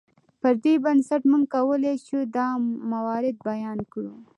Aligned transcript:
پر 0.41 0.53
دې 0.63 0.73
بنسټ 0.83 1.21
موږ 1.31 1.43
کولی 1.55 1.93
شو 2.05 2.19
دا 2.35 2.47
موارد 2.91 3.35
بیان 3.49 3.79
کړو. 3.91 4.15